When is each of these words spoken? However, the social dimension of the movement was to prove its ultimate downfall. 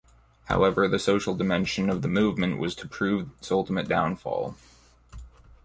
However, 0.45 0.87
the 0.87 0.97
social 0.97 1.35
dimension 1.35 1.87
of 1.87 2.01
the 2.01 2.07
movement 2.07 2.57
was 2.57 2.73
to 2.73 2.87
prove 2.87 3.29
its 3.37 3.51
ultimate 3.51 3.87
downfall. 3.87 4.55